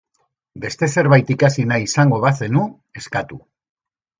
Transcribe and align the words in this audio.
Beste 0.63 0.89
zerbait 0.95 1.29
ikasi 1.35 1.65
nahi 1.73 1.87
izango 1.91 2.21
bazenu, 2.25 2.65
eskatu. 3.03 3.43